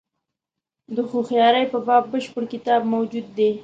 [0.95, 3.51] د هوښیاري په باب بشپړ کتاب موجود دی.